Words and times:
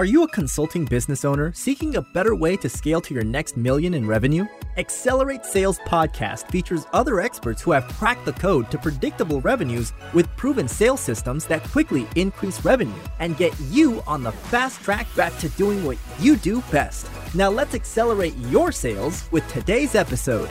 Are 0.00 0.06
you 0.06 0.22
a 0.22 0.28
consulting 0.28 0.86
business 0.86 1.26
owner 1.26 1.52
seeking 1.52 1.96
a 1.96 2.00
better 2.00 2.34
way 2.34 2.56
to 2.56 2.70
scale 2.70 3.02
to 3.02 3.12
your 3.12 3.22
next 3.22 3.58
million 3.58 3.92
in 3.92 4.06
revenue? 4.06 4.46
Accelerate 4.78 5.44
Sales 5.44 5.78
Podcast 5.80 6.50
features 6.50 6.86
other 6.94 7.20
experts 7.20 7.60
who 7.60 7.72
have 7.72 7.86
cracked 7.86 8.24
the 8.24 8.32
code 8.32 8.70
to 8.70 8.78
predictable 8.78 9.42
revenues 9.42 9.92
with 10.14 10.34
proven 10.38 10.66
sales 10.68 11.00
systems 11.00 11.44
that 11.48 11.64
quickly 11.64 12.08
increase 12.16 12.64
revenue 12.64 12.96
and 13.18 13.36
get 13.36 13.52
you 13.68 14.02
on 14.06 14.22
the 14.22 14.32
fast 14.32 14.80
track 14.80 15.06
back 15.16 15.36
to 15.36 15.50
doing 15.50 15.84
what 15.84 15.98
you 16.18 16.34
do 16.36 16.62
best. 16.72 17.06
Now 17.34 17.50
let's 17.50 17.74
accelerate 17.74 18.34
your 18.48 18.72
sales 18.72 19.30
with 19.32 19.46
today's 19.52 19.94
episode. 19.94 20.48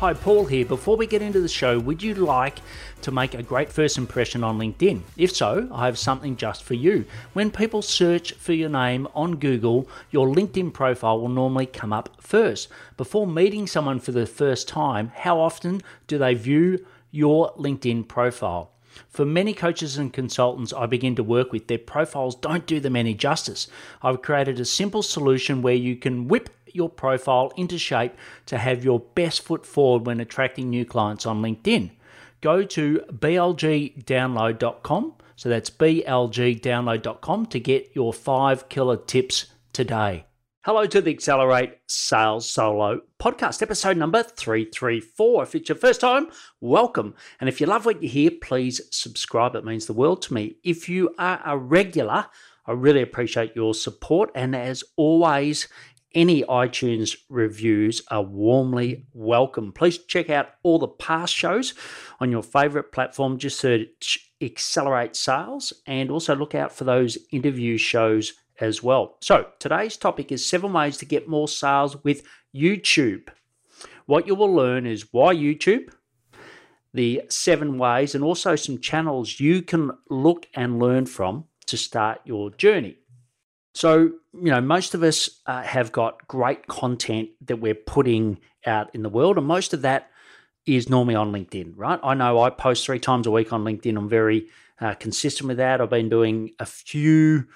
Hi, 0.00 0.14
Paul 0.14 0.46
here. 0.46 0.64
Before 0.64 0.96
we 0.96 1.06
get 1.06 1.20
into 1.20 1.40
the 1.40 1.46
show, 1.48 1.78
would 1.78 2.02
you 2.02 2.14
like 2.14 2.60
to 3.02 3.10
make 3.10 3.34
a 3.34 3.42
great 3.42 3.70
first 3.70 3.98
impression 3.98 4.42
on 4.42 4.58
LinkedIn? 4.58 5.02
If 5.18 5.30
so, 5.30 5.68
I 5.70 5.84
have 5.84 5.98
something 5.98 6.36
just 6.36 6.62
for 6.62 6.72
you. 6.72 7.04
When 7.34 7.50
people 7.50 7.82
search 7.82 8.32
for 8.32 8.54
your 8.54 8.70
name 8.70 9.08
on 9.14 9.36
Google, 9.36 9.90
your 10.10 10.26
LinkedIn 10.26 10.72
profile 10.72 11.20
will 11.20 11.28
normally 11.28 11.66
come 11.66 11.92
up 11.92 12.16
first. 12.18 12.68
Before 12.96 13.26
meeting 13.26 13.66
someone 13.66 14.00
for 14.00 14.12
the 14.12 14.24
first 14.24 14.68
time, 14.68 15.12
how 15.14 15.38
often 15.38 15.82
do 16.06 16.16
they 16.16 16.32
view 16.32 16.86
your 17.10 17.52
LinkedIn 17.58 18.08
profile? 18.08 18.70
For 19.08 19.26
many 19.26 19.52
coaches 19.52 19.98
and 19.98 20.12
consultants 20.12 20.72
I 20.72 20.86
begin 20.86 21.14
to 21.16 21.22
work 21.22 21.52
with, 21.52 21.66
their 21.66 21.78
profiles 21.78 22.34
don't 22.34 22.66
do 22.66 22.80
them 22.80 22.96
any 22.96 23.12
justice. 23.12 23.68
I've 24.02 24.22
created 24.22 24.58
a 24.58 24.64
simple 24.64 25.02
solution 25.02 25.60
where 25.60 25.74
you 25.74 25.94
can 25.94 26.26
whip 26.26 26.48
your 26.74 26.88
profile 26.88 27.52
into 27.56 27.78
shape 27.78 28.14
to 28.46 28.58
have 28.58 28.84
your 28.84 29.00
best 29.00 29.42
foot 29.42 29.66
forward 29.66 30.06
when 30.06 30.20
attracting 30.20 30.70
new 30.70 30.84
clients 30.84 31.26
on 31.26 31.42
LinkedIn. 31.42 31.90
Go 32.40 32.62
to 32.64 33.04
blgdownload.com. 33.10 35.14
So 35.36 35.48
that's 35.48 35.70
blgdownload.com 35.70 37.46
to 37.46 37.60
get 37.60 37.90
your 37.94 38.12
five 38.12 38.68
killer 38.68 38.96
tips 38.96 39.46
today. 39.72 40.26
Hello 40.62 40.84
to 40.84 41.00
the 41.00 41.10
Accelerate 41.10 41.78
Sales 41.86 42.46
Solo 42.46 43.00
podcast, 43.18 43.62
episode 43.62 43.96
number 43.96 44.22
334. 44.22 45.42
If 45.42 45.54
it's 45.54 45.70
your 45.70 45.76
first 45.76 46.02
time, 46.02 46.26
welcome. 46.60 47.14
And 47.40 47.48
if 47.48 47.62
you 47.62 47.66
love 47.66 47.86
what 47.86 48.02
you 48.02 48.10
hear, 48.10 48.30
please 48.30 48.82
subscribe. 48.90 49.54
It 49.54 49.64
means 49.64 49.86
the 49.86 49.94
world 49.94 50.20
to 50.22 50.34
me. 50.34 50.56
If 50.62 50.86
you 50.86 51.14
are 51.18 51.40
a 51.46 51.56
regular, 51.56 52.26
I 52.66 52.72
really 52.72 53.00
appreciate 53.00 53.56
your 53.56 53.72
support. 53.72 54.30
And 54.34 54.54
as 54.54 54.84
always, 54.96 55.66
any 56.14 56.42
iTunes 56.42 57.16
reviews 57.28 58.02
are 58.08 58.22
warmly 58.22 59.06
welcome. 59.12 59.72
Please 59.72 59.98
check 59.98 60.30
out 60.30 60.50
all 60.62 60.78
the 60.78 60.88
past 60.88 61.34
shows 61.34 61.74
on 62.20 62.30
your 62.30 62.42
favorite 62.42 62.92
platform. 62.92 63.38
Just 63.38 63.60
search 63.60 64.32
Accelerate 64.42 65.14
Sales 65.14 65.72
and 65.86 66.10
also 66.10 66.34
look 66.34 66.54
out 66.54 66.72
for 66.72 66.84
those 66.84 67.18
interview 67.30 67.76
shows 67.76 68.32
as 68.60 68.82
well. 68.82 69.16
So, 69.20 69.46
today's 69.58 69.96
topic 69.96 70.32
is 70.32 70.44
seven 70.44 70.72
ways 70.72 70.96
to 70.98 71.04
get 71.04 71.28
more 71.28 71.48
sales 71.48 72.02
with 72.04 72.22
YouTube. 72.54 73.28
What 74.06 74.26
you 74.26 74.34
will 74.34 74.52
learn 74.52 74.86
is 74.86 75.12
why 75.12 75.34
YouTube, 75.34 75.92
the 76.92 77.22
seven 77.28 77.78
ways, 77.78 78.14
and 78.14 78.24
also 78.24 78.56
some 78.56 78.80
channels 78.80 79.38
you 79.38 79.62
can 79.62 79.92
look 80.08 80.46
and 80.54 80.78
learn 80.78 81.06
from 81.06 81.44
to 81.66 81.76
start 81.76 82.20
your 82.24 82.50
journey. 82.50 82.96
So, 83.74 84.10
you 84.32 84.50
know, 84.50 84.60
most 84.60 84.94
of 84.94 85.02
us 85.02 85.30
uh, 85.46 85.62
have 85.62 85.92
got 85.92 86.26
great 86.26 86.66
content 86.66 87.30
that 87.42 87.60
we're 87.60 87.74
putting 87.74 88.40
out 88.66 88.94
in 88.94 89.02
the 89.02 89.08
world, 89.08 89.38
and 89.38 89.46
most 89.46 89.72
of 89.72 89.82
that 89.82 90.10
is 90.66 90.88
normally 90.88 91.14
on 91.14 91.32
LinkedIn, 91.32 91.72
right? 91.76 91.98
I 92.02 92.14
know 92.14 92.40
I 92.40 92.50
post 92.50 92.84
three 92.84 92.98
times 92.98 93.26
a 93.26 93.30
week 93.30 93.52
on 93.52 93.64
LinkedIn. 93.64 93.96
I'm 93.96 94.08
very 94.08 94.46
uh, 94.80 94.94
consistent 94.94 95.48
with 95.48 95.56
that. 95.58 95.80
I've 95.80 95.90
been 95.90 96.08
doing 96.08 96.50
a 96.58 96.66
few, 96.66 97.46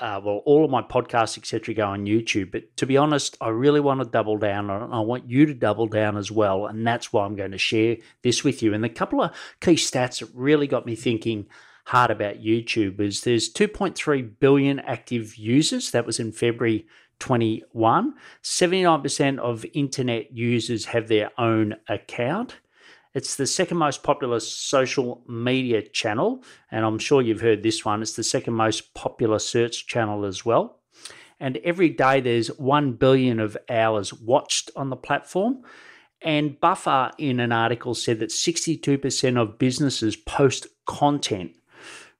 uh, 0.00 0.20
well, 0.22 0.42
all 0.44 0.64
of 0.64 0.70
my 0.70 0.82
podcasts, 0.82 1.38
etc., 1.38 1.74
go 1.74 1.86
on 1.86 2.04
YouTube. 2.04 2.50
But 2.50 2.76
to 2.76 2.86
be 2.86 2.96
honest, 2.96 3.36
I 3.40 3.48
really 3.48 3.80
want 3.80 4.00
to 4.00 4.06
double 4.06 4.38
down 4.38 4.70
on 4.70 4.90
it. 4.90 4.94
I 4.94 5.00
want 5.00 5.30
you 5.30 5.46
to 5.46 5.54
double 5.54 5.86
down 5.86 6.16
as 6.16 6.30
well, 6.30 6.66
and 6.66 6.86
that's 6.86 7.12
why 7.12 7.24
I'm 7.24 7.36
going 7.36 7.52
to 7.52 7.58
share 7.58 7.96
this 8.22 8.44
with 8.44 8.62
you. 8.62 8.74
And 8.74 8.84
a 8.84 8.88
couple 8.88 9.22
of 9.22 9.34
key 9.60 9.74
stats 9.74 10.20
that 10.20 10.30
really 10.34 10.66
got 10.66 10.84
me 10.84 10.96
thinking 10.96 11.46
hard 11.88 12.10
about 12.10 12.42
YouTube 12.42 13.00
is 13.00 13.22
there's 13.22 13.50
2.3 13.50 14.38
billion 14.40 14.78
active 14.80 15.36
users. 15.36 15.90
That 15.90 16.04
was 16.04 16.20
in 16.20 16.32
February 16.32 16.86
21. 17.18 18.12
79% 18.42 19.38
of 19.38 19.64
internet 19.72 20.30
users 20.30 20.84
have 20.84 21.08
their 21.08 21.30
own 21.38 21.76
account. 21.88 22.56
It's 23.14 23.36
the 23.36 23.46
second 23.46 23.78
most 23.78 24.02
popular 24.02 24.38
social 24.38 25.24
media 25.26 25.80
channel, 25.80 26.44
and 26.70 26.84
I'm 26.84 26.98
sure 26.98 27.22
you've 27.22 27.40
heard 27.40 27.62
this 27.62 27.86
one. 27.86 28.02
It's 28.02 28.12
the 28.12 28.22
second 28.22 28.52
most 28.52 28.92
popular 28.92 29.38
search 29.38 29.86
channel 29.86 30.26
as 30.26 30.44
well. 30.44 30.80
And 31.40 31.56
every 31.64 31.88
day 31.88 32.20
there's 32.20 32.48
1 32.58 32.92
billion 32.92 33.40
of 33.40 33.56
hours 33.70 34.12
watched 34.12 34.70
on 34.76 34.90
the 34.90 34.96
platform. 34.96 35.62
And 36.20 36.60
Buffer 36.60 37.12
in 37.16 37.40
an 37.40 37.52
article 37.52 37.94
said 37.94 38.18
that 38.18 38.28
62% 38.28 39.40
of 39.40 39.58
businesses 39.58 40.16
post 40.16 40.66
content 40.84 41.52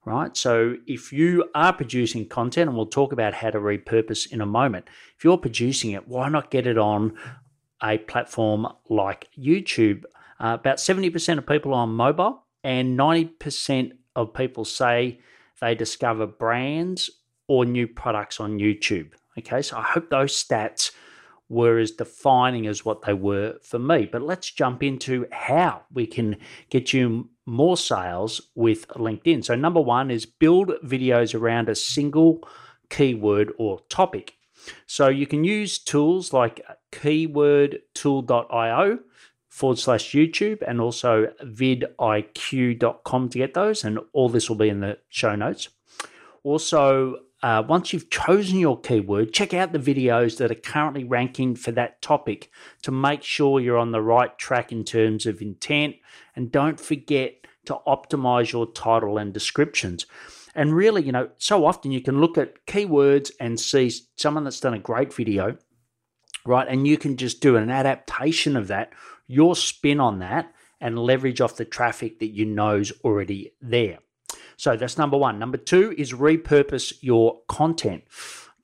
right? 0.09 0.37
So 0.37 0.77
if 0.87 1.13
you 1.13 1.45
are 1.55 1.73
producing 1.73 2.27
content, 2.27 2.69
and 2.69 2.77
we'll 2.77 2.87
talk 2.87 3.13
about 3.13 3.35
how 3.35 3.51
to 3.51 3.59
repurpose 3.59 4.33
in 4.33 4.41
a 4.41 4.47
moment, 4.47 4.89
if 5.17 5.25
you're 5.25 5.39
producing 5.39 5.93
it, 5.93 6.09
why 6.09 6.29
not 6.29 6.51
get 6.51 6.67
it 6.67 6.79
on 6.79 7.17
a 7.83 7.99
platform 7.99 8.67
like 8.89 9.29
YouTube? 9.39 10.05
Uh, 10.41 10.57
about 10.59 10.79
70% 10.79 11.39
of 11.39 11.47
people 11.47 11.75
are 11.75 11.83
on 11.83 11.91
mobile, 11.91 12.45
and 12.65 12.99
90% 12.99 13.93
of 14.17 14.33
people 14.33 14.65
say 14.65 15.21
they 15.61 15.75
discover 15.75 16.27
brands 16.27 17.11
or 17.47 17.65
new 17.65 17.87
products 17.87 18.41
on 18.41 18.59
YouTube. 18.59 19.13
Okay, 19.39 19.63
so 19.63 19.77
I 19.77 19.83
hope 19.83 20.11
those 20.11 20.33
stats 20.33 20.93
were 21.49 21.79
as 21.79 21.93
defining 21.93 22.67
as 22.67 22.85
what 22.85 23.03
they 23.03 23.15
were 23.15 23.57
for 23.63 23.79
me. 23.79 24.09
But 24.11 24.23
let's 24.23 24.51
jump 24.51 24.83
into 24.83 25.27
how 25.33 25.83
we 25.93 26.07
can 26.07 26.37
get 26.71 26.93
you 26.93 27.31
more 27.47 27.77
sales 27.77 28.41
with 28.55 28.89
LinkedIn. 28.89 29.45
So, 29.45 29.55
number 29.55 29.81
one 29.81 30.11
is 30.11 30.27
build 30.27 30.73
videos 30.85 31.35
around 31.35 31.69
a 31.69 31.75
single 31.75 32.47
keyword 32.91 33.53
or 33.59 33.81
topic. 33.89 34.35
So, 34.87 35.09
you 35.09 35.27
can 35.27 35.45
use 35.45 35.79
tools 35.79 36.33
like 36.33 36.61
uh, 36.69 36.75
keywordtool.io 36.93 38.99
forward 39.49 39.79
slash 39.79 40.13
YouTube 40.13 40.63
and 40.67 40.81
also 40.81 41.33
vidiq.com 41.43 43.29
to 43.31 43.39
get 43.39 43.55
those. 43.55 43.85
And 43.85 43.99
all 44.13 44.29
this 44.29 44.49
will 44.49 44.57
be 44.57 44.69
in 44.69 44.81
the 44.81 44.99
show 45.09 45.35
notes. 45.35 45.69
Also, 46.45 47.17
uh, 47.43 47.63
once 47.69 47.93
you've 47.93 48.11
chosen 48.11 48.59
your 48.59 48.81
keyword, 48.81 49.33
check 49.33 49.55
out 49.55 49.73
the 49.73 49.79
videos 49.79 50.39
that 50.39 50.51
are 50.51 50.57
currently 50.57 51.05
ranking 51.05 51.55
for 51.55 51.71
that 51.73 52.03
topic 52.03 52.51
to 52.83 52.91
make 52.91 53.23
sure 53.23 53.61
you're 53.61 53.79
on 53.79 53.93
the 53.93 54.03
right 54.03 54.37
track 54.39 54.73
in 54.73 54.85
terms 54.85 55.25
of 55.25 55.41
intent. 55.41 55.97
And 56.35 56.51
don't 56.51 56.81
forget 56.81 57.47
to 57.67 57.79
optimize 57.87 58.53
your 58.53 58.67
title 58.73 59.19
and 59.19 59.33
descriptions. 59.33 60.07
And 60.55 60.75
really, 60.75 61.05
you 61.05 61.13
know, 61.13 61.29
so 61.39 61.65
often 61.65 61.93
you 61.93 62.01
can 62.01 62.21
look 62.21 62.37
at 62.37 62.67
keywords 62.67 63.31
and 63.39 63.61
see 63.61 63.93
someone 64.17 64.43
that's 64.43 64.61
done 64.61 64.75
a 64.75 64.79
great 64.79 65.15
video, 65.15 65.57
right? 66.45 66.67
And 66.67 66.89
you 66.89 66.97
can 66.97 67.17
just 67.17 67.41
do 67.41 67.57
an 67.57 67.71
adaptation 67.71 68.57
of 68.57 68.67
that, 68.67 68.93
your 69.29 69.55
spin 69.55 70.01
on 70.01 70.19
that, 70.19 70.53
and 70.81 70.99
leverage 70.99 71.41
off 71.41 71.57
the 71.57 71.65
traffic 71.65 72.19
that 72.19 72.35
you 72.35 72.45
know's 72.45 72.93
already 73.05 73.53
there. 73.61 73.99
So 74.59 74.77
that's 74.77 74.99
number 74.99 75.17
one. 75.17 75.39
Number 75.39 75.57
two 75.57 75.95
is 75.97 76.13
repurpose 76.13 76.93
your 77.01 77.41
content. 77.49 78.03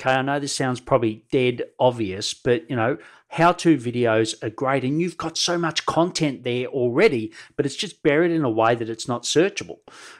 Okay, 0.00 0.10
I 0.10 0.22
know 0.22 0.40
this 0.40 0.54
sounds 0.54 0.80
probably 0.80 1.24
dead 1.30 1.62
obvious, 1.78 2.34
but 2.34 2.68
you 2.68 2.74
know, 2.74 2.98
how 3.28 3.52
to 3.52 3.76
videos 3.76 4.34
are 4.42 4.50
great 4.50 4.82
and 4.82 5.00
you've 5.00 5.16
got 5.16 5.38
so 5.38 5.56
much 5.56 5.86
content 5.86 6.42
there 6.42 6.66
already, 6.66 7.32
but 7.56 7.64
it's 7.64 7.76
just 7.76 8.02
buried 8.02 8.32
in 8.32 8.44
a 8.44 8.50
way 8.50 8.74
that 8.74 8.90
it's 8.90 9.06
not 9.06 9.22
searchable, 9.22 9.78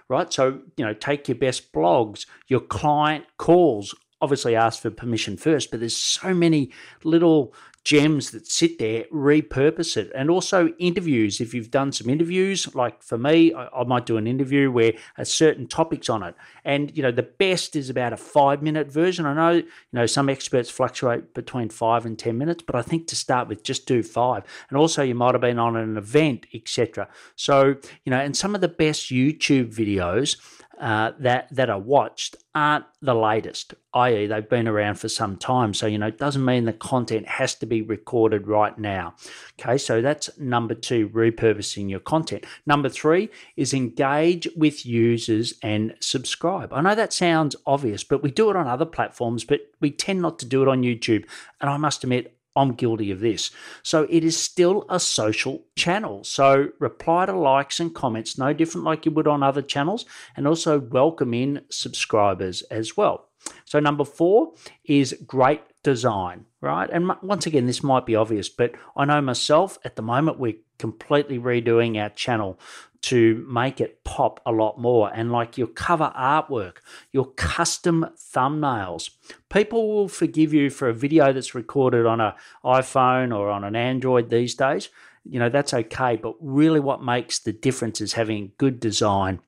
right? 0.09 0.33
So, 0.33 0.61
you 0.77 0.85
know, 0.85 0.95
take 0.95 1.29
your 1.29 1.37
best 1.37 1.73
blogs, 1.73 2.27
your 2.47 2.61
client 2.61 3.25
calls, 3.37 3.97
obviously 4.21 4.55
ask 4.55 4.81
for 4.81 4.91
permission 4.91 5.37
first, 5.37 5.73
but 5.73 5.81
there's 5.81 5.97
so 5.97 6.33
many 6.33 6.71
little 7.03 7.53
gems 7.85 8.31
that 8.31 8.47
sit 8.47 8.79
there, 8.79 9.05
repurpose 9.13 9.97
it. 9.97 10.11
And 10.15 10.31
also 10.31 10.69
interviews. 10.79 11.41
If 11.41 11.53
you've 11.53 11.71
done 11.71 11.93
some 11.93 12.09
interviews, 12.09 12.75
like 12.75 13.03
for 13.03 13.19
me, 13.19 13.53
I, 13.53 13.69
I, 13.69 13.85
might 13.85 14.07
do 14.07 14.17
an 14.17 14.27
interview 14.27 14.71
where 14.71 14.95
a 15.19 15.27
certain 15.27 15.69
topics 15.69 16.09
on 16.09 16.23
it. 16.23 16.35
And, 16.65 16.97
you 16.97 17.03
know, 17.03 17.13
the 17.13 17.23
best 17.23 17.77
is 17.77 17.91
about 17.91 18.15
a 18.15 18.17
five 18.17 18.63
minute 18.63 18.91
version. 18.91 19.27
I 19.27 19.35
know, 19.35 19.51
you 19.53 19.67
know, 19.93 20.07
some 20.07 20.31
experts 20.31 20.71
fluctuate 20.71 21.35
between 21.35 21.69
five 21.69 22.07
and 22.07 22.19
10 22.19 22.39
minutes, 22.39 22.65
but 22.67 22.75
I 22.75 22.81
think 22.81 23.07
to 23.09 23.17
start 23.17 23.49
with, 23.49 23.63
just 23.63 23.87
do 23.87 24.03
five. 24.03 24.45
And 24.71 24.79
also 24.79 25.03
you 25.03 25.15
might 25.15 25.35
have 25.35 25.43
been 25.43 25.59
on 25.59 25.77
an 25.77 25.99
event, 25.99 26.47
etc. 26.55 27.09
So, 27.37 27.77
you 28.05 28.11
know, 28.11 28.19
and 28.19 28.35
some 28.35 28.55
of 28.55 28.63
the 28.63 28.69
best 28.69 29.11
YouTube 29.11 29.75
videos 29.75 30.37
uh, 30.81 31.13
that 31.19 31.49
that 31.55 31.71
are 31.71 31.79
watched 31.79 32.37
aren't 32.55 32.85
the 33.01 33.15
latest, 33.15 33.75
i.e., 33.95 34.27
they've 34.27 34.49
been 34.49 34.67
around 34.67 34.97
for 34.97 35.09
some 35.09 35.37
time. 35.37 35.73
So 35.73 35.87
you 35.87 35.99
know, 35.99 36.09
it 36.09 36.19
doesn't 36.19 36.45
mean 36.45 36.65
the 36.65 36.73
content 36.73 37.29
has 37.29 37.55
to 37.57 37.67
be 37.67 37.74
be 37.75 37.83
recorded 37.83 38.47
right 38.47 38.79
now. 38.79 39.15
Okay, 39.59 39.79
so 39.79 40.01
that's 40.01 40.31
number 40.39 40.75
two, 40.75 41.09
repurposing 41.09 41.91
your 41.91 42.01
content. 42.01 42.45
Number 42.67 42.89
three 42.89 43.31
is 43.57 43.75
engage 43.75 44.49
with 44.57 44.87
users 44.87 45.55
and 45.63 45.95
subscribe. 46.01 46.73
I 46.73 46.81
know 46.81 46.95
that 46.95 47.13
sounds 47.13 47.57
obvious, 47.67 48.05
but 48.05 48.23
we 48.23 48.31
do 48.31 48.51
it 48.51 48.57
on 48.57 48.67
other 48.67 48.87
platforms, 48.87 49.45
but 49.45 49.61
we 49.81 49.91
tend 49.91 50.23
not 50.23 50.39
to 50.41 50.47
do 50.47 50.63
it 50.63 50.69
on 50.69 50.83
YouTube. 50.83 51.25
And 51.61 51.69
I 51.69 51.77
must 51.77 52.05
admit, 52.05 52.37
I'm 52.57 52.75
guilty 52.75 53.11
of 53.11 53.19
this. 53.19 53.51
So 53.83 54.07
it 54.09 54.23
is 54.23 54.37
still 54.37 54.85
a 54.89 55.01
social 55.01 55.65
channel. 55.75 56.23
So 56.23 56.69
reply 56.79 57.27
to 57.27 57.33
likes 57.33 57.81
and 57.81 57.93
comments, 57.93 58.39
no 58.39 58.53
different 58.53 58.85
like 58.85 59.05
you 59.05 59.11
would 59.13 59.27
on 59.27 59.43
other 59.43 59.63
channels, 59.63 60.07
and 60.37 60.47
also 60.47 60.79
welcome 60.79 61.35
in 61.35 61.63
subscribers 61.69 62.63
as 62.71 62.97
well. 62.97 63.29
So 63.65 63.81
number 63.81 64.05
four 64.05 64.53
is 64.85 65.19
great 65.27 65.63
design, 65.85 66.47
right? 66.61 66.91
And 66.91 67.13
once 67.23 67.47
again, 67.47 67.67
this 67.67 67.85
might 67.85 68.07
be 68.07 68.17
obvious, 68.17 68.49
but 68.49 68.73
I 68.97 69.05
know 69.05 69.21
myself 69.21 69.79
at 69.85 69.95
the 69.95 70.03
moment 70.03 70.41
we're 70.41 70.57
completely 70.79 71.39
redoing 71.39 72.03
our 72.03 72.09
channel 72.09 72.59
to 73.03 73.47
make 73.49 73.81
it 73.83 74.03
pop 74.03 74.41
a 74.47 74.51
lot 74.51 74.81
more. 74.81 75.13
And 75.15 75.31
like 75.31 75.59
your 75.59 75.67
cover 75.69 76.11
artwork, 76.19 76.79
your 77.13 77.27
custom 77.33 78.07
thumbnails. 78.17 79.11
People 79.51 79.95
will 79.95 80.09
forgive 80.09 80.55
you 80.55 80.71
for 80.71 80.89
a 80.89 80.95
video 80.95 81.33
that's 81.33 81.55
recorded 81.55 82.07
on 82.07 82.21
an 82.21 82.33
iPhone 82.65 83.37
or 83.37 83.51
on 83.51 83.63
an 83.63 83.77
Android 83.77 84.31
these 84.31 84.55
days. 84.55 84.89
You 85.29 85.39
know, 85.39 85.51
that's 85.51 85.75
okay. 85.75 86.17
But 86.17 86.35
really, 86.41 86.81
what 86.81 87.05
makes 87.05 87.39
the 87.39 87.53
difference 87.53 88.01
is 88.01 88.15
having 88.15 88.53
good 88.57 88.81
design 88.81 89.41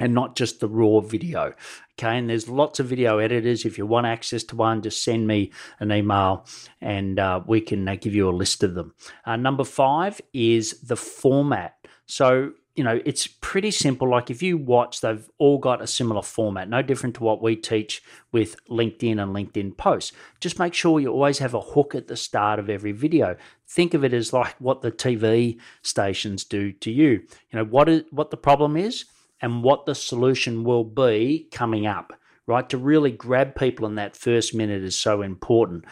and 0.00 0.14
not 0.14 0.36
just 0.36 0.60
the 0.60 0.68
raw 0.68 1.00
video. 1.00 1.54
Okay, 1.98 2.18
and 2.18 2.28
there's 2.28 2.48
lots 2.48 2.80
of 2.80 2.86
video 2.86 3.18
editors. 3.18 3.64
If 3.64 3.78
you 3.78 3.86
want 3.86 4.06
access 4.06 4.42
to 4.44 4.56
one, 4.56 4.82
just 4.82 5.04
send 5.04 5.26
me 5.26 5.52
an 5.78 5.92
email 5.92 6.46
and 6.80 7.18
uh, 7.18 7.40
we 7.46 7.60
can 7.60 7.86
uh, 7.86 7.96
give 8.00 8.14
you 8.14 8.28
a 8.28 8.32
list 8.32 8.62
of 8.62 8.74
them. 8.74 8.94
Uh, 9.24 9.36
number 9.36 9.64
five 9.64 10.20
is 10.32 10.80
the 10.80 10.96
format. 10.96 11.76
So 12.06 12.52
you 12.74 12.82
know, 12.82 13.00
it's 13.04 13.28
pretty 13.28 13.70
simple. 13.70 14.10
Like 14.10 14.30
if 14.30 14.42
you 14.42 14.58
watch, 14.58 15.00
they've 15.00 15.28
all 15.38 15.58
got 15.58 15.80
a 15.80 15.86
similar 15.86 16.22
format, 16.22 16.68
no 16.68 16.82
different 16.82 17.14
to 17.16 17.22
what 17.22 17.40
we 17.40 17.54
teach 17.54 18.02
with 18.32 18.56
LinkedIn 18.68 19.22
and 19.22 19.34
LinkedIn 19.34 19.76
posts. 19.76 20.12
Just 20.40 20.58
make 20.58 20.74
sure 20.74 20.98
you 20.98 21.08
always 21.08 21.38
have 21.38 21.54
a 21.54 21.60
hook 21.60 21.94
at 21.94 22.08
the 22.08 22.16
start 22.16 22.58
of 22.58 22.68
every 22.68 22.90
video. 22.90 23.36
Think 23.68 23.94
of 23.94 24.02
it 24.02 24.12
as 24.12 24.32
like 24.32 24.56
what 24.58 24.82
the 24.82 24.90
TV 24.90 25.58
stations 25.82 26.42
do 26.42 26.72
to 26.72 26.90
you. 26.90 27.22
You 27.50 27.58
know, 27.60 27.64
what 27.64 27.88
is 27.88 28.02
what 28.10 28.32
the 28.32 28.36
problem 28.36 28.76
is 28.76 29.04
and 29.40 29.62
what 29.62 29.86
the 29.86 29.94
solution 29.94 30.64
will 30.64 30.84
be 30.84 31.48
coming 31.52 31.86
up, 31.86 32.12
right? 32.46 32.68
To 32.70 32.78
really 32.78 33.10
grab 33.10 33.54
people 33.54 33.86
in 33.86 33.96
that 33.96 34.16
first 34.16 34.54
minute 34.54 34.82
is 34.82 34.96
so 34.96 35.22
important 35.22 35.84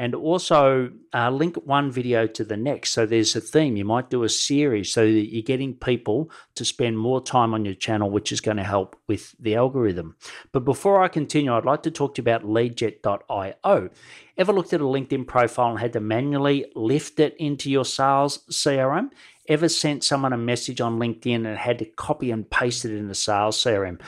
and 0.00 0.14
also 0.14 0.90
uh, 1.12 1.28
link 1.28 1.56
one 1.56 1.90
video 1.90 2.26
to 2.26 2.42
the 2.42 2.56
next. 2.56 2.92
So 2.92 3.04
there's 3.04 3.36
a 3.36 3.40
theme. 3.40 3.76
You 3.76 3.84
might 3.84 4.08
do 4.08 4.22
a 4.22 4.30
series 4.30 4.90
so 4.90 5.04
that 5.04 5.30
you're 5.30 5.42
getting 5.42 5.74
people 5.74 6.30
to 6.54 6.64
spend 6.64 6.98
more 6.98 7.22
time 7.22 7.52
on 7.52 7.66
your 7.66 7.74
channel, 7.74 8.08
which 8.08 8.32
is 8.32 8.40
going 8.40 8.56
to 8.56 8.64
help 8.64 8.96
with 9.08 9.34
the 9.38 9.56
algorithm. 9.56 10.16
But 10.52 10.64
before 10.64 11.02
I 11.02 11.08
continue, 11.08 11.52
I'd 11.52 11.66
like 11.66 11.82
to 11.82 11.90
talk 11.90 12.14
to 12.14 12.22
you 12.22 12.22
about 12.22 12.44
leadjet.io. 12.44 13.90
Ever 14.38 14.52
looked 14.54 14.72
at 14.72 14.80
a 14.80 14.84
LinkedIn 14.84 15.26
profile 15.26 15.72
and 15.72 15.78
had 15.78 15.92
to 15.92 16.00
manually 16.00 16.64
lift 16.74 17.20
it 17.20 17.36
into 17.38 17.70
your 17.70 17.84
sales 17.84 18.38
CRM? 18.50 19.10
Ever 19.50 19.68
sent 19.68 20.02
someone 20.04 20.32
a 20.32 20.38
message 20.38 20.80
on 20.80 20.98
LinkedIn 20.98 21.46
and 21.46 21.58
had 21.58 21.80
to 21.80 21.84
copy 21.84 22.30
and 22.30 22.48
paste 22.48 22.86
it 22.86 22.96
in 22.96 23.08
the 23.08 23.14
sales 23.14 23.58
CRM? 23.58 24.00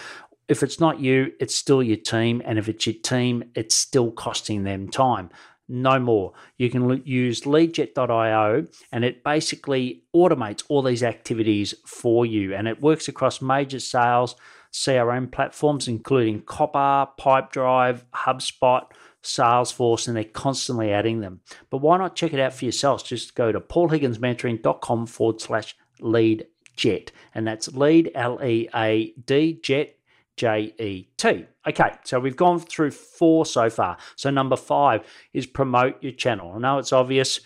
If 0.49 0.63
it's 0.63 0.81
not 0.81 1.01
you, 1.01 1.33
it's 1.41 1.55
still 1.55 1.83
your 1.83 1.97
team. 1.97 2.41
And 2.45 2.59
if 2.59 2.69
it's 2.69 2.87
your 2.87 2.95
team, 2.95 3.45
it's 3.55 3.75
still 3.75 4.13
costing 4.13 4.63
them 4.63 4.89
time 4.89 5.31
no 5.73 5.99
more. 5.99 6.33
You 6.59 6.71
can 6.71 7.03
use 7.07 7.43
leadjet.io 7.43 8.67
and 8.93 9.05
it 9.05 9.25
basically 9.25 10.05
automates 10.15 10.63
all 10.69 10.83
these 10.83 11.03
activities 11.03 11.75
for 11.87 12.27
you 12.27 12.55
and 12.55 12.69
it 12.69 12.83
works 12.83 13.09
across 13.09 13.41
major 13.41 13.81
sales 13.81 14.37
CRM 14.73 15.33
platforms 15.33 15.89
including 15.89 16.43
Copper, 16.43 17.11
Pipedrive, 17.19 18.03
HubSpot, 18.15 18.83
Salesforce, 19.23 20.09
and 20.09 20.17
they're 20.17 20.25
constantly 20.25 20.93
adding 20.93 21.21
them. 21.21 21.41
But 21.71 21.79
why 21.79 21.99
not 21.99 22.17
check 22.17 22.33
it 22.33 22.41
out 22.41 22.53
for 22.53 22.65
yourselves? 22.65 23.03
Just 23.03 23.35
go 23.35 23.53
to 23.53 23.61
paulhigginsmentoring.com 23.61 25.07
forward 25.07 25.41
slash 25.41 25.77
lead 26.01 26.47
jet. 26.77 27.13
And 27.35 27.47
that's 27.47 27.73
lead, 27.75 28.11
L 28.15 28.43
E 28.45 28.69
A 28.75 29.13
D, 29.25 29.61
jet, 29.63 29.97
J 30.37 30.75
E 30.79 31.09
T. 31.17 31.47
Okay, 31.69 31.93
so 32.05 32.19
we've 32.19 32.37
gone 32.37 32.59
through 32.59 32.91
four 32.91 33.47
so 33.47 33.71
far. 33.71 33.97
So 34.17 34.31
number 34.31 34.57
five 34.57 35.03
is 35.33 35.47
promote 35.47 36.03
your 36.03 36.13
channel. 36.13 36.53
I 36.55 36.59
know 36.59 36.79
it's 36.79 36.93
obvious, 36.93 37.41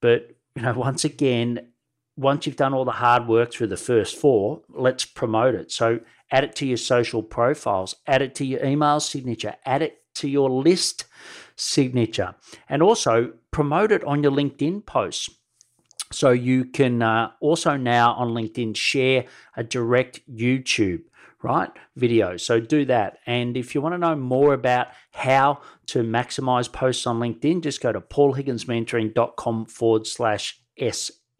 but 0.00 0.32
you 0.54 0.62
know, 0.62 0.74
once 0.74 1.04
again, 1.04 1.68
once 2.16 2.46
you've 2.46 2.56
done 2.56 2.74
all 2.74 2.84
the 2.84 2.90
hard 2.90 3.26
work 3.26 3.52
through 3.52 3.68
the 3.68 3.76
first 3.76 4.16
four, 4.16 4.60
let's 4.68 5.06
promote 5.06 5.54
it. 5.54 5.72
So 5.72 6.00
add 6.30 6.44
it 6.44 6.54
to 6.56 6.66
your 6.66 6.76
social 6.76 7.22
profiles, 7.22 7.96
add 8.06 8.20
it 8.20 8.34
to 8.36 8.44
your 8.44 8.62
email 8.62 9.00
signature, 9.00 9.54
add 9.64 9.80
it 9.80 10.01
to 10.14 10.28
your 10.28 10.50
list 10.50 11.04
signature, 11.56 12.34
and 12.68 12.82
also 12.82 13.32
promote 13.50 13.92
it 13.92 14.04
on 14.04 14.22
your 14.22 14.32
LinkedIn 14.32 14.86
posts. 14.86 15.30
So 16.10 16.30
you 16.30 16.66
can 16.66 17.02
uh, 17.02 17.30
also 17.40 17.76
now 17.76 18.12
on 18.14 18.30
LinkedIn 18.30 18.76
share 18.76 19.24
a 19.56 19.64
direct 19.64 20.20
YouTube 20.30 21.02
right? 21.42 21.70
Video. 21.96 22.36
So 22.36 22.60
do 22.60 22.84
that. 22.86 23.18
And 23.26 23.56
if 23.56 23.74
you 23.74 23.80
want 23.80 23.94
to 23.94 23.98
know 23.98 24.14
more 24.14 24.54
about 24.54 24.88
how 25.12 25.60
to 25.86 26.02
maximize 26.02 26.72
posts 26.72 27.06
on 27.06 27.18
LinkedIn, 27.18 27.62
just 27.62 27.80
go 27.80 27.92
to 27.92 28.00
paulhigginsmentoring.com 28.00 29.66
forward 29.66 30.06
slash 30.06 30.60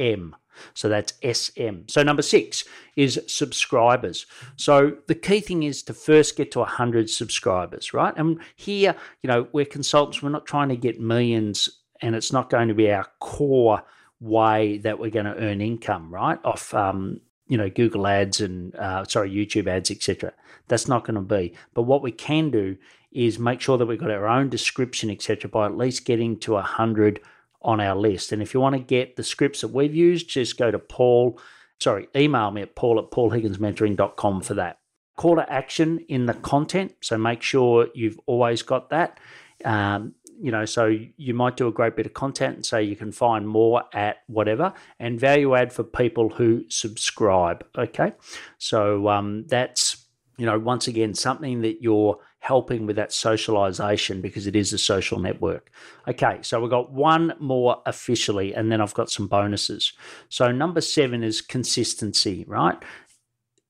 SM. 0.00 0.34
So 0.74 0.88
that's 0.88 1.14
SM. 1.22 1.86
So 1.88 2.02
number 2.02 2.22
six 2.22 2.64
is 2.96 3.20
subscribers. 3.26 4.26
So 4.56 4.98
the 5.06 5.14
key 5.14 5.40
thing 5.40 5.62
is 5.62 5.82
to 5.84 5.94
first 5.94 6.36
get 6.36 6.50
to 6.52 6.60
100 6.60 7.08
subscribers, 7.08 7.94
right? 7.94 8.14
And 8.16 8.40
here, 8.54 8.94
you 9.22 9.28
know, 9.28 9.48
we're 9.52 9.64
consultants, 9.64 10.22
we're 10.22 10.28
not 10.28 10.46
trying 10.46 10.68
to 10.68 10.76
get 10.76 11.00
millions, 11.00 11.68
and 12.02 12.14
it's 12.14 12.32
not 12.32 12.50
going 12.50 12.68
to 12.68 12.74
be 12.74 12.90
our 12.92 13.06
core 13.20 13.82
way 14.20 14.78
that 14.78 14.98
we're 14.98 15.10
going 15.10 15.26
to 15.26 15.36
earn 15.36 15.60
income, 15.60 16.12
right? 16.12 16.38
Off 16.44 16.72
um, 16.74 17.20
you 17.48 17.58
know 17.58 17.68
Google 17.68 18.06
ads 18.06 18.40
and 18.40 18.74
uh, 18.76 19.04
sorry 19.04 19.30
YouTube 19.30 19.66
ads 19.66 19.90
etc. 19.90 20.32
That's 20.68 20.88
not 20.88 21.04
going 21.04 21.16
to 21.16 21.20
be. 21.20 21.54
But 21.74 21.82
what 21.82 22.02
we 22.02 22.12
can 22.12 22.50
do 22.50 22.76
is 23.10 23.38
make 23.38 23.60
sure 23.60 23.76
that 23.76 23.84
we've 23.84 24.00
got 24.00 24.10
our 24.10 24.26
own 24.26 24.48
description 24.48 25.10
etc. 25.10 25.50
By 25.50 25.66
at 25.66 25.76
least 25.76 26.04
getting 26.04 26.38
to 26.40 26.56
a 26.56 26.62
hundred 26.62 27.20
on 27.64 27.80
our 27.80 27.96
list. 27.96 28.32
And 28.32 28.42
if 28.42 28.54
you 28.54 28.60
want 28.60 28.74
to 28.74 28.80
get 28.80 29.16
the 29.16 29.22
scripts 29.22 29.60
that 29.60 29.68
we've 29.68 29.94
used, 29.94 30.28
just 30.28 30.58
go 30.58 30.70
to 30.70 30.78
Paul. 30.78 31.38
Sorry, 31.80 32.08
email 32.14 32.50
me 32.50 32.62
at 32.62 32.76
paul 32.76 32.98
at 32.98 33.10
paulhigginsmentoring.com 33.10 34.42
for 34.42 34.54
that. 34.54 34.78
Call 35.16 35.36
to 35.36 35.52
action 35.52 36.04
in 36.08 36.26
the 36.26 36.34
content. 36.34 36.94
So 37.02 37.18
make 37.18 37.42
sure 37.42 37.88
you've 37.94 38.20
always 38.26 38.62
got 38.62 38.90
that. 38.90 39.18
Um, 39.64 40.14
you 40.40 40.50
know, 40.50 40.64
so 40.64 40.86
you 41.16 41.34
might 41.34 41.56
do 41.56 41.68
a 41.68 41.72
great 41.72 41.94
bit 41.94 42.06
of 42.06 42.14
content 42.14 42.56
and 42.56 42.66
say 42.66 42.82
you 42.82 42.96
can 42.96 43.12
find 43.12 43.46
more 43.46 43.84
at 43.92 44.18
whatever 44.26 44.72
and 44.98 45.20
value 45.20 45.54
add 45.54 45.72
for 45.72 45.84
people 45.84 46.30
who 46.30 46.64
subscribe. 46.68 47.64
Okay. 47.76 48.12
So 48.58 49.08
um, 49.08 49.44
that's, 49.46 50.01
you 50.38 50.46
know, 50.46 50.58
once 50.58 50.88
again, 50.88 51.14
something 51.14 51.62
that 51.62 51.82
you're 51.82 52.18
helping 52.40 52.86
with 52.86 52.96
that 52.96 53.12
socialization 53.12 54.20
because 54.20 54.46
it 54.46 54.56
is 54.56 54.72
a 54.72 54.78
social 54.78 55.18
network. 55.18 55.70
Okay. 56.08 56.38
So 56.42 56.60
we've 56.60 56.70
got 56.70 56.92
one 56.92 57.34
more 57.38 57.82
officially, 57.86 58.54
and 58.54 58.70
then 58.70 58.80
I've 58.80 58.94
got 58.94 59.10
some 59.10 59.28
bonuses. 59.28 59.92
So 60.28 60.50
number 60.50 60.80
seven 60.80 61.22
is 61.22 61.40
consistency, 61.40 62.44
right? 62.48 62.76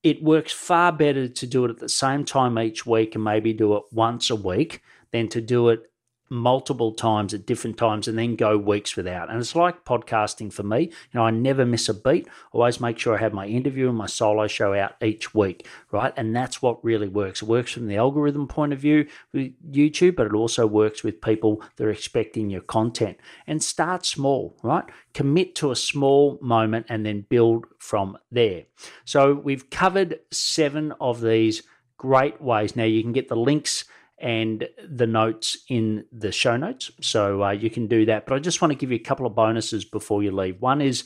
It 0.02 0.23
works 0.23 0.52
far 0.52 0.90
better 0.90 1.28
to 1.28 1.47
do 1.47 1.64
it 1.64 1.71
at 1.71 1.78
the 1.78 1.88
same 1.88 2.25
time 2.25 2.59
each 2.59 2.87
week 2.87 3.14
and 3.14 3.23
maybe 3.23 3.52
do 3.52 3.76
it 3.76 3.85
once 3.92 4.31
a 4.31 4.37
week 4.37 4.83
than 5.12 5.28
to 5.28 5.40
do 5.40 5.69
it 5.69 5.92
multiple 6.33 6.93
times 6.93 7.35
at 7.35 7.45
different 7.45 7.77
times 7.77 8.09
and 8.09 8.19
then 8.19 8.35
go 8.37 8.57
weeks 8.57 8.97
without. 8.97 9.29
And 9.29 9.39
it's 9.39 9.55
like 9.55 9.85
podcasting 9.85 10.51
for 10.51 10.62
me. 10.62 10.85
You 10.85 10.91
know, 11.15 11.25
I 11.25 11.31
never 11.31 11.67
miss 11.67 11.91
a 11.91 11.95
beat. 11.95 12.27
Always 12.53 12.81
make 12.81 12.99
sure 12.99 13.15
I 13.15 13.21
have 13.21 13.35
my 13.35 13.47
interview 13.47 13.89
and 13.89 13.99
my 13.99 14.07
solo 14.07 14.47
show 14.47 14.73
out 14.73 14.95
each 15.03 15.35
week, 15.35 15.67
right? 15.91 16.12
And 16.17 16.35
that's 16.35 16.62
what 16.62 16.83
really 16.83 17.09
works. 17.09 17.43
It 17.43 17.49
works 17.49 17.73
from 17.73 17.87
the 17.87 17.99
algorithm 17.99 18.49
point 18.49 18.73
of 18.73 18.79
view 18.79 19.07
with 19.33 19.53
YouTube, 19.71 20.17
but 20.17 20.27
it 20.27 20.35
also 20.35 20.67
works 20.67 21.05
with 21.05 21.21
people 21.21 21.62
that 21.77 21.85
are 21.85 21.91
expecting 21.91 22.49
your 22.49 22.62
content. 22.62 23.19
And 23.47 23.62
start 23.62 24.07
small, 24.07 24.57
right? 24.62 24.85
Commit 25.12 25.55
to 25.57 25.71
a 25.71 25.77
small 25.77 26.39
moment 26.41 26.87
and 26.89 27.05
then 27.05 27.27
build 27.29 27.67
from 27.79 28.17
there. 28.31 28.65
So 29.05 29.35
we've 29.35 29.69
covered 29.69 30.21
seven 30.31 30.95
of 30.99 31.21
these 31.21 31.62
great 31.99 32.41
ways. 32.41 32.75
Now 32.75 32.85
you 32.85 33.03
can 33.03 33.12
get 33.12 33.29
the 33.29 33.37
links 33.37 33.85
and 34.23 34.69
the 34.88 35.07
notes 35.07 35.59
in 35.69 36.05
the 36.12 36.33
show 36.33 36.57
notes. 36.57 36.91
So 37.00 37.43
uh, 37.43 37.50
you 37.50 37.69
can 37.69 37.88
do 37.88 38.07
that. 38.07 38.25
But 38.25 38.37
I 38.37 38.38
just 38.38 38.62
want 38.62 38.71
to 38.71 38.79
give 38.79 38.91
you 38.91 38.97
a 38.97 39.00
couple 39.00 39.26
of 39.26 39.35
bonuses 39.35 39.85
before 39.85 40.23
you 40.23 40.31
leave. 40.31 40.62
One 40.62 40.81
is 40.81 41.05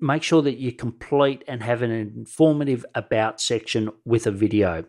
make 0.00 0.22
sure 0.22 0.42
that 0.42 0.58
you 0.58 0.72
complete 0.72 1.44
and 1.48 1.62
have 1.62 1.82
an 1.82 1.90
informative 1.90 2.86
about 2.94 3.40
section 3.40 3.90
with 4.04 4.26
a 4.26 4.30
video. 4.30 4.84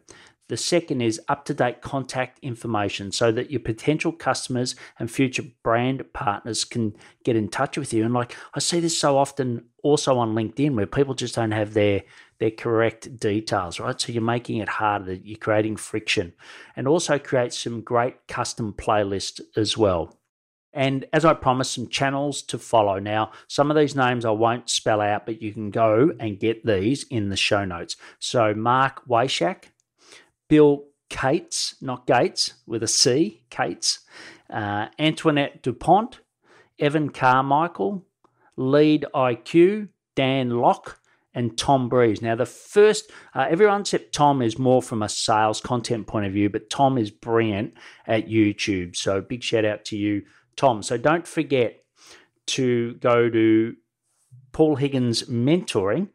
The 0.54 0.58
second 0.58 1.02
is 1.02 1.20
up 1.30 1.46
to 1.46 1.56
date 1.56 1.82
contact 1.82 2.38
information 2.44 3.12
so 3.12 3.32
that 3.32 3.50
your 3.50 3.60
potential 3.60 4.12
customers 4.12 4.76
and 5.00 5.10
future 5.10 5.42
brand 5.64 6.06
partners 6.14 6.64
can 6.64 6.96
get 7.24 7.36
in 7.36 7.50
touch 7.50 7.76
with 7.76 7.92
you. 7.92 8.06
And 8.06 8.14
like 8.14 8.38
I 8.54 8.60
see 8.60 8.80
this 8.80 8.96
so 8.96 9.18
often 9.18 9.66
also 9.82 10.20
on 10.20 10.36
LinkedIn 10.36 10.76
where 10.76 10.86
people 10.86 11.16
just 11.16 11.34
don't 11.34 11.54
have 11.54 11.74
their 11.74 12.04
their 12.38 12.52
correct 12.52 13.20
details, 13.20 13.80
right? 13.80 14.00
So 14.00 14.12
you're 14.12 14.22
making 14.22 14.58
it 14.58 14.70
harder, 14.70 15.16
you're 15.16 15.40
creating 15.40 15.78
friction, 15.78 16.34
and 16.76 16.88
also 16.88 17.18
create 17.18 17.52
some 17.52 17.82
great 17.82 18.28
custom 18.28 18.74
playlists 18.74 19.42
as 19.58 19.76
well. 19.76 20.20
And 20.72 21.06
as 21.14 21.26
I 21.26 21.34
promised, 21.34 21.74
some 21.74 21.88
channels 21.88 22.44
to 22.44 22.60
follow. 22.60 23.00
Now, 23.00 23.32
some 23.48 23.72
of 23.72 23.78
these 23.78 23.96
names 23.96 24.24
I 24.24 24.32
won't 24.32 24.70
spell 24.70 25.02
out, 25.02 25.26
but 25.26 25.42
you 25.42 25.52
can 25.52 25.72
go 25.72 26.12
and 26.20 26.40
get 26.40 26.64
these 26.64 27.06
in 27.10 27.30
the 27.30 27.38
show 27.38 27.66
notes. 27.66 27.96
So, 28.20 28.54
Mark 28.54 29.08
Washak, 29.08 29.66
Bill 30.48 30.86
Cates, 31.10 31.76
not 31.82 32.08
Gates, 32.08 32.54
with 32.66 32.84
a 32.84 32.88
C, 32.88 33.44
Cates, 33.50 34.00
uh, 34.50 34.88
Antoinette 35.00 35.62
DuPont, 35.62 36.20
Evan 36.80 37.10
Carmichael, 37.10 38.06
Lead 38.56 39.06
IQ, 39.14 39.90
Dan 40.16 40.50
Lok, 40.52 41.00
and 41.34 41.58
Tom 41.58 41.90
Breeze. 41.90 42.22
Now, 42.22 42.36
the 42.36 42.46
first, 42.46 43.12
uh, 43.34 43.48
everyone 43.50 43.82
except 43.82 44.14
Tom 44.14 44.42
is 44.42 44.60
more 44.60 44.82
from 44.82 45.02
a 45.02 45.10
sales 45.10 45.60
content 45.60 46.08
point 46.08 46.28
of 46.28 46.34
view, 46.34 46.50
but 46.50 46.70
Tom 46.70 46.98
is 46.98 47.10
brilliant 47.10 47.74
at 48.06 48.28
YouTube. 48.28 48.96
So, 48.96 49.22
big 49.22 49.44
shout 49.44 49.66
out 49.66 49.86
to 49.86 49.98
you, 49.98 50.24
Tom. 50.56 50.84
So, 50.84 50.98
don't 50.98 51.28
forget 51.28 51.84
to 52.48 52.94
go 52.96 53.30
to 53.30 53.76
Paul 54.52 54.76
Higgins 54.76 55.24
Mentoring 55.24 56.10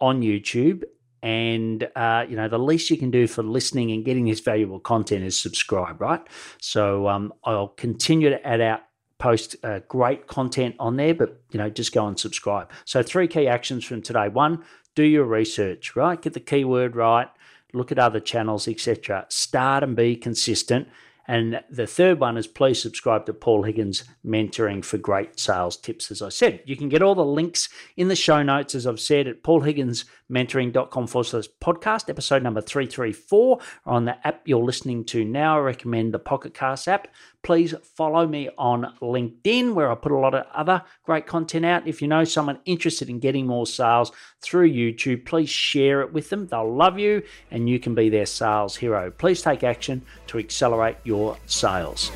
on 0.00 0.22
YouTube. 0.22 0.84
And, 1.22 1.88
uh, 1.96 2.26
you 2.28 2.36
know, 2.36 2.48
the 2.48 2.58
least 2.58 2.90
you 2.90 2.96
can 2.96 3.10
do 3.10 3.26
for 3.26 3.42
listening 3.42 3.90
and 3.90 4.04
getting 4.04 4.26
this 4.26 4.40
valuable 4.40 4.78
content 4.78 5.24
is 5.24 5.40
subscribe, 5.40 6.00
right? 6.00 6.24
So 6.60 7.08
um, 7.08 7.32
I'll 7.44 7.68
continue 7.68 8.30
to 8.30 8.46
add 8.46 8.60
out 8.60 8.82
post 9.18 9.56
uh, 9.64 9.80
great 9.88 10.26
content 10.26 10.76
on 10.78 10.96
there, 10.96 11.14
but 11.14 11.42
you 11.50 11.58
know, 11.58 11.68
just 11.68 11.92
go 11.92 12.06
and 12.06 12.18
subscribe. 12.18 12.70
So 12.84 13.02
three 13.02 13.28
key 13.28 13.48
actions 13.48 13.84
from 13.84 14.00
today. 14.00 14.28
One, 14.28 14.64
do 14.94 15.02
your 15.02 15.24
research, 15.24 15.96
right? 15.96 16.20
Get 16.20 16.34
the 16.34 16.40
keyword 16.40 16.96
right, 16.96 17.28
look 17.72 17.92
at 17.92 17.98
other 17.98 18.20
channels, 18.20 18.68
etc. 18.68 19.26
Start 19.28 19.82
and 19.82 19.96
be 19.96 20.16
consistent. 20.16 20.88
And 21.28 21.60
the 21.70 21.86
third 21.86 22.20
one 22.20 22.38
is 22.38 22.46
please 22.46 22.80
subscribe 22.80 23.26
to 23.26 23.34
Paul 23.34 23.62
Higgins 23.62 24.04
Mentoring 24.24 24.82
for 24.82 24.96
great 24.96 25.38
sales 25.38 25.76
tips. 25.76 26.10
As 26.10 26.22
I 26.22 26.30
said, 26.30 26.62
you 26.64 26.74
can 26.74 26.88
get 26.88 27.02
all 27.02 27.14
the 27.14 27.24
links 27.24 27.68
in 27.98 28.08
the 28.08 28.16
show 28.16 28.42
notes, 28.42 28.74
as 28.74 28.86
I've 28.86 28.98
said, 28.98 29.28
at 29.28 29.42
paulhigginsmentoring.com 29.42 31.06
forward 31.06 31.24
slash 31.24 31.44
podcast, 31.62 32.08
episode 32.08 32.42
number 32.42 32.62
334 32.62 33.58
on 33.84 34.06
the 34.06 34.26
app 34.26 34.40
you're 34.46 34.64
listening 34.64 35.04
to 35.04 35.22
now. 35.22 35.58
I 35.58 35.60
recommend 35.60 36.14
the 36.14 36.18
Pocket 36.18 36.54
Cast 36.54 36.88
app 36.88 37.08
please 37.48 37.74
follow 37.96 38.26
me 38.26 38.50
on 38.58 38.94
LinkedIn, 39.00 39.72
where 39.72 39.90
I 39.90 39.94
put 39.94 40.12
a 40.12 40.18
lot 40.18 40.34
of 40.34 40.44
other 40.52 40.82
great 41.02 41.26
content 41.26 41.64
out. 41.64 41.88
If 41.88 42.02
you 42.02 42.06
know 42.06 42.24
someone 42.24 42.58
interested 42.66 43.08
in 43.08 43.20
getting 43.20 43.46
more 43.46 43.66
sales 43.66 44.12
through 44.42 44.70
YouTube, 44.70 45.24
please 45.24 45.48
share 45.48 46.02
it 46.02 46.12
with 46.12 46.28
them. 46.28 46.46
They'll 46.46 46.70
love 46.70 46.98
you 46.98 47.22
and 47.50 47.66
you 47.66 47.78
can 47.78 47.94
be 47.94 48.10
their 48.10 48.26
sales 48.26 48.76
hero. 48.76 49.10
Please 49.10 49.40
take 49.40 49.64
action 49.64 50.04
to 50.26 50.38
accelerate 50.38 50.98
your 51.04 51.38
sales. 51.46 52.12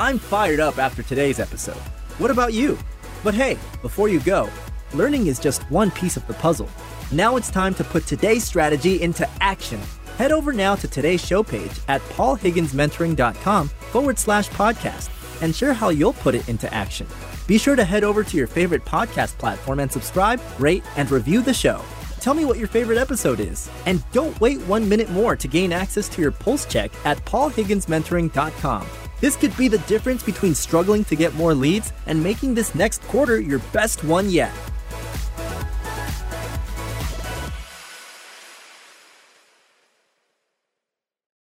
I'm 0.00 0.18
fired 0.18 0.58
up 0.58 0.76
after 0.78 1.04
today's 1.04 1.38
episode. 1.38 1.80
What 2.18 2.32
about 2.32 2.52
you? 2.52 2.76
But 3.22 3.34
hey, 3.34 3.56
before 3.80 4.08
you 4.08 4.18
go, 4.18 4.50
learning 4.92 5.28
is 5.28 5.38
just 5.38 5.62
one 5.70 5.92
piece 5.92 6.16
of 6.16 6.26
the 6.26 6.34
puzzle. 6.34 6.68
Now 7.12 7.36
it's 7.36 7.48
time 7.48 7.74
to 7.74 7.84
put 7.84 8.08
today's 8.08 8.42
strategy 8.42 9.00
into 9.00 9.30
action. 9.40 9.80
Head 10.16 10.30
over 10.30 10.52
now 10.52 10.76
to 10.76 10.86
today's 10.86 11.24
show 11.24 11.42
page 11.42 11.80
at 11.88 12.00
paulhigginsmentoring.com 12.02 13.68
forward 13.68 14.18
slash 14.18 14.48
podcast 14.50 15.10
and 15.42 15.54
share 15.54 15.72
how 15.72 15.88
you'll 15.88 16.12
put 16.12 16.34
it 16.36 16.48
into 16.48 16.72
action. 16.72 17.06
Be 17.46 17.58
sure 17.58 17.76
to 17.76 17.84
head 17.84 18.04
over 18.04 18.22
to 18.22 18.36
your 18.36 18.46
favorite 18.46 18.84
podcast 18.84 19.36
platform 19.38 19.80
and 19.80 19.90
subscribe, 19.90 20.40
rate, 20.58 20.84
and 20.96 21.10
review 21.10 21.42
the 21.42 21.52
show. 21.52 21.82
Tell 22.20 22.32
me 22.32 22.44
what 22.44 22.58
your 22.58 22.68
favorite 22.68 22.96
episode 22.96 23.40
is. 23.40 23.68
And 23.86 24.02
don't 24.12 24.40
wait 24.40 24.60
one 24.62 24.88
minute 24.88 25.10
more 25.10 25.36
to 25.36 25.48
gain 25.48 25.72
access 25.72 26.08
to 26.10 26.22
your 26.22 26.30
pulse 26.30 26.64
check 26.64 26.92
at 27.04 27.18
paulhigginsmentoring.com. 27.26 28.86
This 29.20 29.36
could 29.36 29.56
be 29.56 29.68
the 29.68 29.78
difference 29.78 30.22
between 30.22 30.54
struggling 30.54 31.04
to 31.04 31.16
get 31.16 31.34
more 31.34 31.54
leads 31.54 31.92
and 32.06 32.22
making 32.22 32.54
this 32.54 32.74
next 32.74 33.02
quarter 33.02 33.40
your 33.40 33.58
best 33.72 34.04
one 34.04 34.30
yet. 34.30 34.52